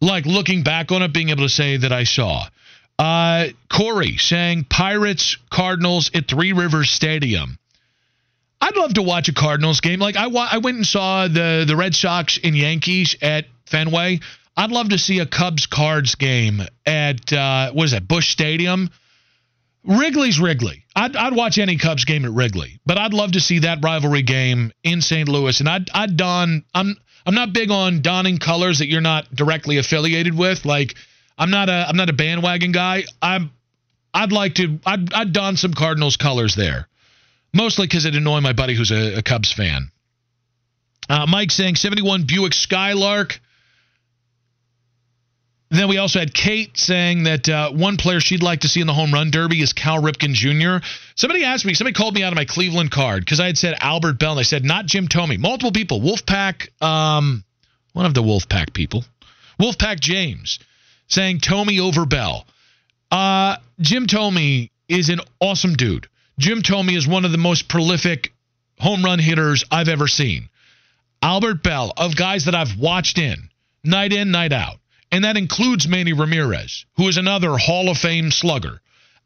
[0.00, 2.46] Like looking back on it, being able to say that I saw.
[2.98, 7.58] Uh, Corey saying Pirates Cardinals at Three Rivers Stadium.
[8.60, 10.00] I'd love to watch a Cardinals game.
[10.00, 14.20] Like I, wa- I went and saw the the Red Sox and Yankees at Fenway.
[14.56, 18.90] I'd love to see a Cubs Cards game at uh, what is that Busch Stadium.
[19.84, 20.84] Wrigley's Wrigley.
[20.94, 24.20] I'd, I'd watch any Cubs game at Wrigley, but I'd love to see that rivalry
[24.22, 25.26] game in St.
[25.28, 25.58] Louis.
[25.60, 29.78] And I'd I'd don I'm I'm not big on donning colors that you're not directly
[29.78, 30.66] affiliated with.
[30.66, 30.96] Like
[31.38, 33.04] I'm not a I'm not a bandwagon guy.
[33.22, 33.50] I'm
[34.12, 36.86] I'd like to I'd I'd don some Cardinals colors there.
[37.52, 39.90] Mostly because it annoyed my buddy who's a, a Cubs fan.
[41.08, 43.40] Uh, Mike saying 71 Buick Skylark.
[45.70, 48.88] Then we also had Kate saying that uh, one player she'd like to see in
[48.88, 50.84] the home run derby is Cal Ripken Jr.
[51.14, 53.76] Somebody asked me, somebody called me out of my Cleveland card because I had said
[53.78, 55.38] Albert Belle, and I said not Jim Thome.
[55.38, 57.44] Multiple people, Wolfpack, um,
[57.92, 59.04] one of the Wolfpack people,
[59.60, 60.58] Wolfpack James,
[61.06, 62.46] saying Thome over Belle.
[63.12, 66.08] Uh, Jim Thome is an awesome dude.
[66.38, 68.32] Jim Thome is one of the most prolific
[68.78, 70.48] home run hitters I've ever seen.
[71.22, 73.50] Albert Belle, of guys that I've watched in,
[73.84, 74.78] night in, night out.
[75.12, 78.80] And that includes Manny Ramirez, who is another Hall of Fame slugger.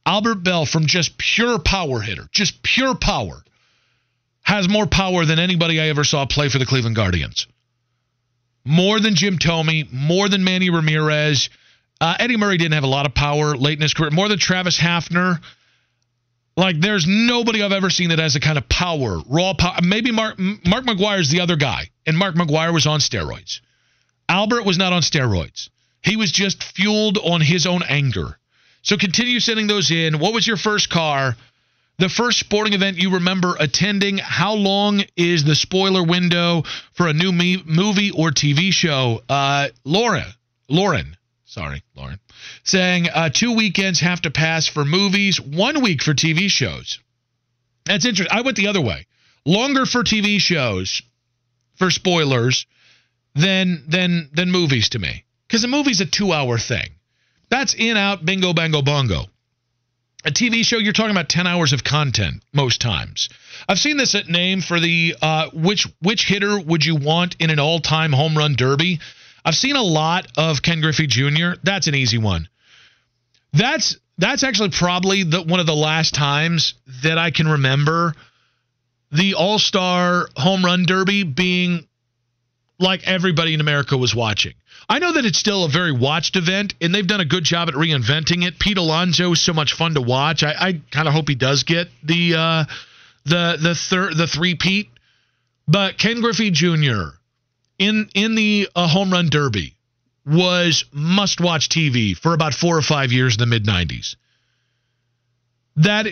[0.07, 3.43] Albert Belle, from just pure power hitter, just pure power,
[4.43, 7.47] has more power than anybody I ever saw play for the Cleveland Guardians.
[8.65, 11.51] More than Jim Thome, more than Manny Ramirez.
[12.01, 14.11] Uh, Eddie Murray didn't have a lot of power late in his career.
[14.11, 15.41] More than Travis Hafner.
[16.57, 19.79] Like there's nobody I've ever seen that has the kind of power, raw power.
[19.83, 23.61] Maybe Mark Mark McGwire's the other guy, and Mark McGwire was on steroids.
[24.29, 25.69] Albert was not on steroids.
[26.03, 28.39] He was just fueled on his own anger.
[28.83, 30.19] So continue sending those in.
[30.19, 31.37] What was your first car?
[31.99, 34.19] The first sporting event you remember attending?
[34.19, 39.23] How long is the spoiler window for a new me- movie or TV show?
[39.29, 40.27] Uh, Laura,
[40.69, 42.19] Lauren, sorry, Lauren
[42.63, 46.99] saying uh, two weekends have to pass for movies, one week for TV shows.
[47.85, 48.37] That's interesting.
[48.37, 49.07] I went the other way.
[49.45, 51.03] Longer for TV shows
[51.77, 52.67] for spoilers
[53.35, 55.25] than than than movies to me.
[55.47, 56.89] Because a movie's a two hour thing.
[57.51, 59.27] That's in out bingo bango bongo.
[60.27, 63.29] A TV show, you're talking about 10 hours of content most times.
[63.69, 67.51] I've seen this at name for the uh, which which hitter would you want in
[67.51, 69.01] an all time home run derby?
[69.45, 71.53] I've seen a lot of Ken Griffey Jr.
[71.63, 72.49] That's an easy one.
[73.53, 78.15] That's that's actually probably the one of the last times that I can remember
[79.13, 81.87] the All Star Home Run Derby being
[82.79, 84.55] like everybody in America was watching.
[84.89, 87.69] I know that it's still a very watched event, and they've done a good job
[87.69, 88.59] at reinventing it.
[88.59, 90.43] Pete Alonso is so much fun to watch.
[90.43, 92.65] I, I kind of hope he does get the uh,
[93.25, 94.91] the the third the three Pete,
[95.67, 97.15] but Ken Griffey Jr.
[97.79, 99.77] in in the uh, home run derby
[100.27, 104.17] was must watch TV for about four or five years in the mid 90s.
[105.77, 106.07] That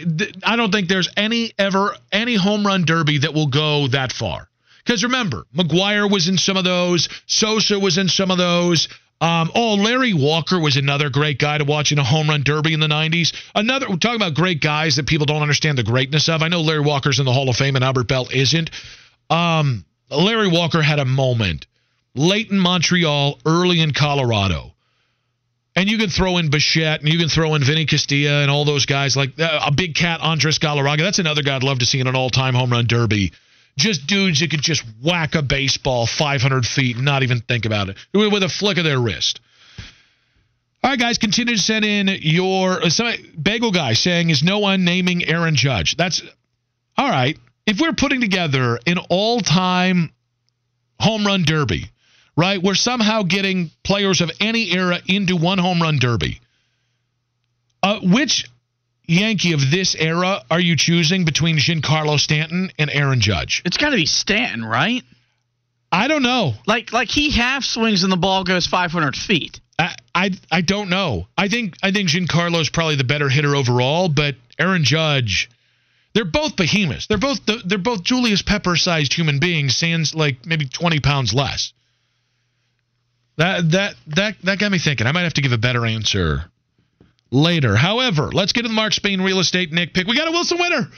[0.44, 4.48] I don't think there's any ever any home run derby that will go that far.
[4.84, 8.88] Because remember, McGwire was in some of those, Sosa was in some of those,
[9.20, 12.72] Um, oh, Larry Walker was another great guy to watch in a home run derby
[12.74, 13.32] in the 90s.
[13.54, 16.42] Another, we're talking about great guys that people don't understand the greatness of.
[16.42, 18.70] I know Larry Walker's in the Hall of Fame and Albert Belle isn't.
[19.30, 19.84] Um,
[20.16, 21.66] Larry Walker had a moment
[22.14, 24.72] late in Montreal, early in Colorado.
[25.74, 28.66] And you can throw in Bichette and you can throw in Vinny Castilla and all
[28.66, 30.98] those guys like uh, a big cat, Andres Galarraga.
[30.98, 33.32] That's another guy I'd love to see in an all time home run derby.
[33.78, 37.88] Just dudes that could just whack a baseball 500 feet and not even think about
[37.88, 39.40] it with a flick of their wrist.
[40.84, 44.84] All right, guys, continue to send in your uh, bagel guy saying is no one
[44.84, 45.96] naming Aaron Judge.
[45.96, 46.22] That's
[46.98, 47.38] all right.
[47.66, 50.12] If we're putting together an all-time
[50.98, 51.90] home run derby,
[52.36, 52.62] right?
[52.62, 56.40] We're somehow getting players of any era into one home run derby.
[57.82, 58.48] Uh, which
[59.06, 63.62] Yankee of this era are you choosing between Giancarlo Stanton and Aaron Judge?
[63.64, 65.02] It's got to be Stanton, right?
[65.90, 66.54] I don't know.
[66.66, 69.60] Like like he half swings and the ball goes 500 feet.
[69.78, 71.26] I, I I don't know.
[71.36, 75.50] I think I think Giancarlo's probably the better hitter overall, but Aaron Judge,
[76.14, 77.06] they're both behemoths.
[77.06, 81.72] They're both they're both Julius Pepper sized human beings, sans like maybe 20 pounds less.
[83.38, 85.06] That that that that got me thinking.
[85.06, 86.44] I might have to give a better answer
[87.30, 87.76] later.
[87.76, 90.06] However, let's get to the Mark Spain real estate Nick pick.
[90.06, 90.88] We got a Wilson winner.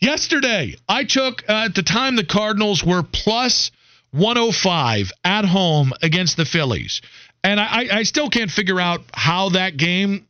[0.00, 3.70] Yesterday, I took uh, at the time the Cardinals were plus
[4.12, 7.02] 105 at home against the Phillies.
[7.44, 10.26] And I, I still can't figure out how that game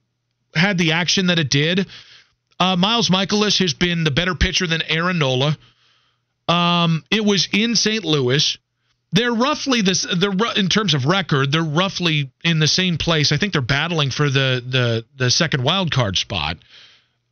[0.55, 1.87] had the action that it did.
[2.61, 5.57] Uh, Miles Mikolas has been the better pitcher than Aaron Nola.
[6.47, 8.05] Um, it was in St.
[8.05, 8.59] Louis.
[9.13, 10.07] They're roughly this.
[10.17, 11.51] They're in terms of record.
[11.51, 13.33] They're roughly in the same place.
[13.33, 16.59] I think they're battling for the the the second wild card spot,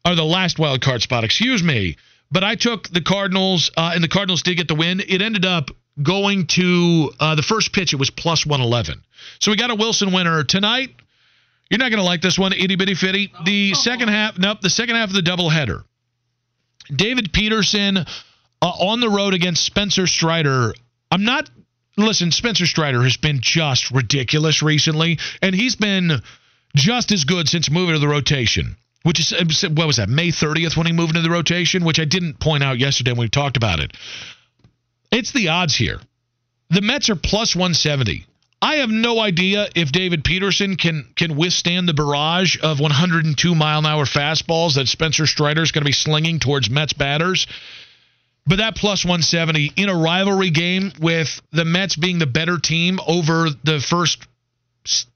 [0.05, 1.23] or the last wild card spot.
[1.25, 1.97] Excuse me.
[2.31, 5.01] But I took the Cardinals, uh, and the Cardinals did get the win.
[5.01, 5.71] It ended up
[6.03, 7.93] going to uh, the first pitch.
[7.93, 9.03] It was plus one eleven.
[9.41, 10.91] So we got a Wilson winner tonight.
[11.71, 13.33] You're not going to like this one, itty bitty fitty.
[13.45, 15.83] The second half, nope, the second half of the doubleheader.
[16.95, 18.05] David Peterson uh,
[18.63, 20.73] on the road against Spencer Strider.
[21.11, 21.51] I'm not
[21.97, 26.23] listen, Spencer Strider has been just ridiculous recently, and he's been
[26.75, 28.77] just as good since moving to the rotation.
[29.05, 32.05] Which is what was that May 30th when he moved into the rotation, which I
[32.05, 33.93] didn't point out yesterday when we talked about it.
[35.11, 36.01] It's the odds here.
[36.71, 38.27] The Mets are plus 170.
[38.61, 43.79] I have no idea if David Peterson can can withstand the barrage of 102 mile
[43.79, 47.47] an hour fastballs that Spencer Strider is going to be slinging towards Mets batters.
[48.47, 52.99] But that plus 170 in a rivalry game with the Mets being the better team
[53.07, 54.27] over the first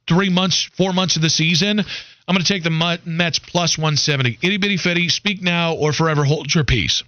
[0.07, 4.39] three months, four months of the season, I'm going to take the Mets plus 170.
[4.43, 7.03] Itty bitty fitty, speak now or forever hold your peace.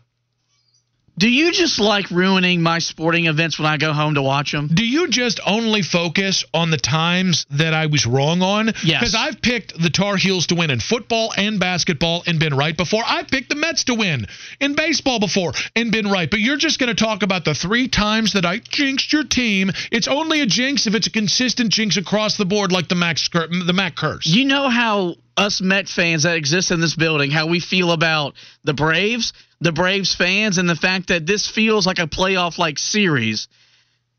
[1.16, 4.68] Do you just like ruining my sporting events when I go home to watch them?
[4.72, 8.66] Do you just only focus on the times that I was wrong on?
[8.84, 9.00] Yes.
[9.00, 12.76] Because I've picked the Tar Heels to win in football and basketball and been right
[12.76, 13.02] before.
[13.06, 14.26] I've picked the Mets to win
[14.58, 16.28] in baseball before and been right.
[16.28, 19.70] But you're just going to talk about the three times that I jinxed your team.
[19.92, 23.28] It's only a jinx if it's a consistent jinx across the board, like the Max
[23.28, 24.26] the Mac curse.
[24.26, 28.34] You know how us Met fans that exist in this building, how we feel about
[28.62, 29.32] the Braves
[29.64, 33.48] the Braves fans and the fact that this feels like a playoff like series.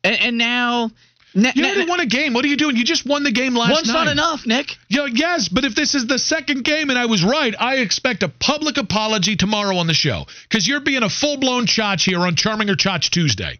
[0.03, 0.89] And, and now.
[1.33, 2.33] you already won a game.
[2.33, 2.75] What are you doing?
[2.75, 4.05] You just won the game last One's night.
[4.05, 4.75] not enough, Nick.
[4.89, 8.23] Yeah, yes, but if this is the second game and I was right, I expect
[8.23, 12.19] a public apology tomorrow on the show because you're being a full blown chotch here
[12.21, 13.59] on Charming or Chotch Tuesday.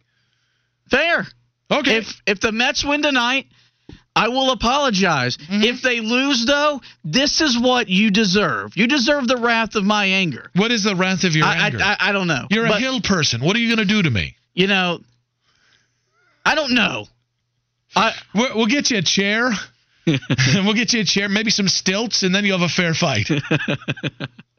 [0.89, 1.27] Fair.
[1.69, 1.97] Okay.
[1.97, 3.47] If if the Mets win tonight,
[4.15, 5.37] I will apologize.
[5.37, 5.63] Mm-hmm.
[5.63, 8.77] If they lose, though, this is what you deserve.
[8.77, 10.49] You deserve the wrath of my anger.
[10.55, 11.79] What is the wrath of your I, anger?
[11.81, 12.47] I, I, I, don't know.
[12.49, 13.41] You're but, a hill person.
[13.41, 14.37] What are you going to do to me?
[14.53, 15.01] You know,
[16.45, 17.07] I don't know.
[17.95, 19.51] I, we'll get you a chair.
[20.05, 23.27] we'll get you a chair, maybe some stilts, and then you'll have a fair fight.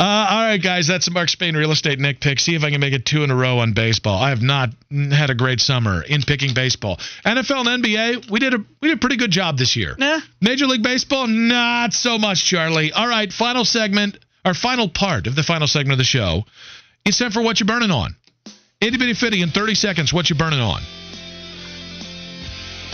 [0.00, 2.40] Uh, all right, guys, that's Mark Spain real estate Nick pick.
[2.40, 4.20] See if I can make it two in a row on baseball.
[4.20, 6.98] I have not had a great summer in picking baseball.
[7.24, 9.94] NFL and NBA, we did a we did a pretty good job this year.
[9.98, 10.20] Nah.
[10.40, 12.92] Major League Baseball, not so much, Charlie.
[12.92, 16.44] All right, final segment, our final part of the final segment of the show.
[17.04, 18.16] It's time for what you're burning on.
[18.80, 20.12] Itty bitty fitty in 30 seconds.
[20.12, 20.82] What you burning on?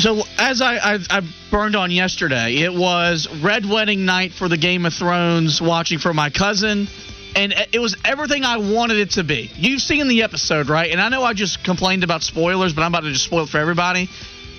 [0.00, 1.20] So as I, I, I
[1.50, 6.14] burned on yesterday, it was red wedding night for the Game of Thrones, watching for
[6.14, 6.88] my cousin,
[7.36, 9.50] and it was everything I wanted it to be.
[9.56, 10.90] You've seen the episode, right?
[10.90, 13.50] And I know I just complained about spoilers, but I'm about to just spoil it
[13.50, 14.08] for everybody.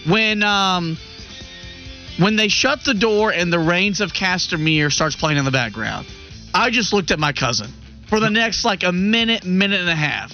[0.07, 0.99] When um
[2.19, 6.05] when they shut the door and the Rains of Castamere starts playing in the background,
[6.53, 7.71] I just looked at my cousin
[8.09, 10.31] for the next like a minute, minute and a half,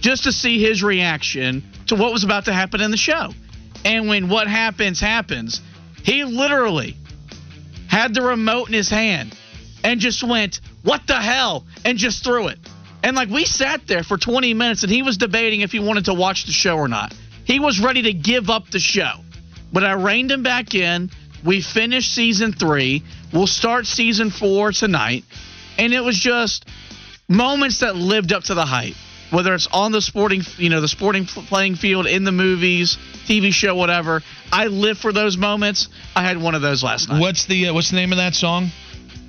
[0.00, 3.34] just to see his reaction to what was about to happen in the show.
[3.84, 5.60] And when what happens happens,
[6.02, 6.96] He literally
[7.88, 9.36] had the remote in his hand
[9.84, 11.66] and just went, What the hell?
[11.84, 12.58] and just threw it.
[13.02, 16.04] And like we sat there for 20 minutes and he was debating if he wanted
[16.06, 17.14] to watch the show or not.
[17.44, 19.12] He was ready to give up the show.
[19.72, 21.10] But I reined him back in.
[21.44, 23.02] We finished season three.
[23.32, 25.24] We'll start season four tonight.
[25.78, 26.66] And it was just
[27.28, 28.94] moments that lived up to the hype.
[29.30, 33.52] Whether it's on the sporting, you know, the sporting playing field, in the movies, TV
[33.52, 34.22] show, whatever,
[34.52, 35.88] I live for those moments.
[36.16, 37.20] I had one of those last night.
[37.20, 38.70] What's the uh, What's the name of that song?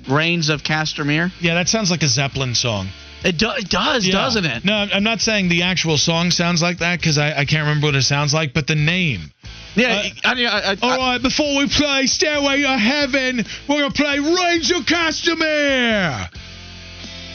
[0.08, 1.30] Rains of Castamere.
[1.40, 2.88] Yeah, that sounds like a Zeppelin song.
[3.24, 4.14] It, do, it does, Yeah.
[4.14, 4.64] doesn't it?
[4.64, 7.86] No, I'm not saying the actual song sounds like that because I, I can't remember
[7.86, 9.30] what it sounds like, but the name.
[9.76, 10.02] Yeah.
[10.24, 14.02] Uh, I, I, I, All right, before we play Stairway to Heaven, we're going to
[14.02, 16.28] play Rains of Castamere.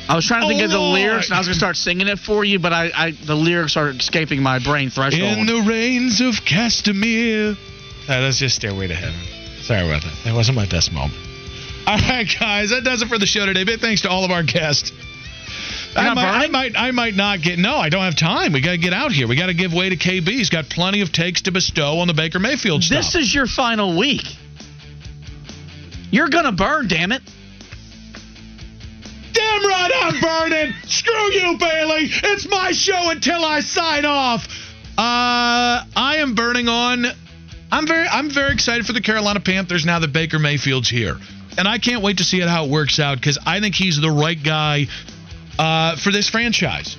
[0.09, 0.99] I was trying to think Oh, of the Lord.
[0.99, 3.75] lyrics, and I was gonna start singing it for you, but I, I the lyrics
[3.75, 5.21] are escaping my brain threshold.
[5.21, 7.53] In the rains of Castamere.
[7.53, 9.19] Uh, that's just Stairway to Heaven.
[9.61, 10.13] Sorry about that.
[10.23, 11.19] That wasn't my best moment.
[11.87, 13.63] All right, guys, that does it for the show today.
[13.65, 14.91] Big thanks to all of our guests.
[15.95, 17.57] I might, I might, I might not get.
[17.57, 18.51] No, I don't have time.
[18.53, 19.25] We got to get out here.
[19.27, 20.27] We got to give way to KB.
[20.27, 22.97] He's got plenty of takes to bestow on the Baker Mayfield stuff.
[22.99, 24.23] this is your final week.
[26.11, 27.21] You're gonna burn, damn it.
[29.37, 30.73] Damn right I'm burning.
[30.85, 32.09] Screw you, Bailey.
[32.23, 34.47] It's my show until I sign off.
[34.97, 37.05] Uh, I am burning on.
[37.71, 41.17] I'm very, I'm very excited for the Carolina Panthers now that Baker Mayfield's here,
[41.57, 44.09] and I can't wait to see how it works out because I think he's the
[44.09, 44.87] right guy
[45.59, 46.97] uh, for this franchise.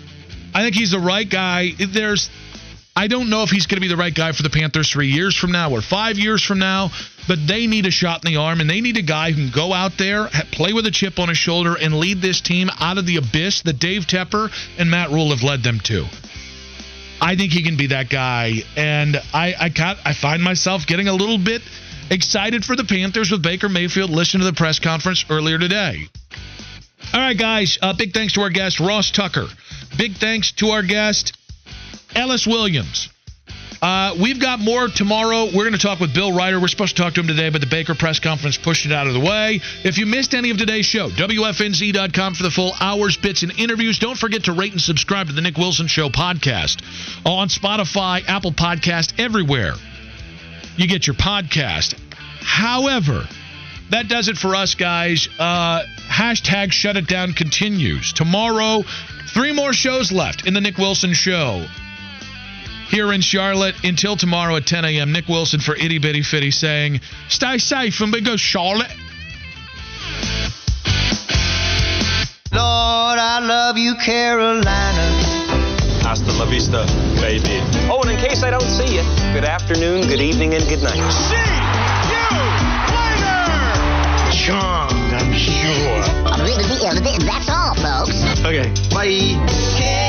[0.54, 1.72] I think he's the right guy.
[1.78, 2.30] There's
[2.98, 5.06] I don't know if he's going to be the right guy for the Panthers three
[5.06, 6.90] years from now or five years from now,
[7.28, 9.52] but they need a shot in the arm and they need a guy who can
[9.54, 12.98] go out there, play with a chip on his shoulder, and lead this team out
[12.98, 16.06] of the abyss that Dave Tepper and Matt Rhule have led them to.
[17.20, 21.06] I think he can be that guy, and I I, got, I find myself getting
[21.06, 21.62] a little bit
[22.10, 24.10] excited for the Panthers with Baker Mayfield.
[24.10, 26.08] Listen to the press conference earlier today.
[27.14, 27.78] All right, guys.
[27.80, 29.46] Uh, big thanks to our guest Ross Tucker.
[29.96, 31.37] Big thanks to our guest
[32.14, 33.08] Ellis Williams.
[33.80, 35.44] Uh, we've got more tomorrow.
[35.44, 36.58] We're going to talk with Bill Ryder.
[36.58, 39.06] We're supposed to talk to him today, but the Baker press conference pushed it out
[39.06, 39.60] of the way.
[39.84, 44.00] If you missed any of today's show, WFNZ.com for the full hours, bits, and interviews.
[44.00, 46.82] Don't forget to rate and subscribe to the Nick Wilson Show podcast
[47.24, 49.74] on Spotify, Apple Podcast, everywhere
[50.76, 51.94] you get your podcast.
[52.40, 53.24] However,
[53.90, 55.28] that does it for us, guys.
[55.38, 58.12] Uh, hashtag shut it down continues.
[58.12, 58.82] Tomorrow,
[59.32, 61.64] three more shows left in the Nick Wilson Show
[62.88, 63.74] here in Charlotte.
[63.84, 68.12] Until tomorrow at 10 a.m., Nick Wilson for Itty Bitty Fitty saying, stay safe and
[68.12, 68.90] we go Charlotte.
[72.52, 74.68] Lord, I love you, Carolina.
[76.02, 76.86] Hasta la vista,
[77.20, 77.60] baby.
[77.90, 79.02] Oh, and in case I don't see you,
[79.34, 80.96] good afternoon, good evening, and good night.
[81.12, 81.36] See
[82.08, 82.32] you
[82.96, 84.32] later!
[84.32, 85.98] Charmed, I'm sure.
[87.20, 88.24] That's all, folks.
[88.44, 90.07] Okay, bye.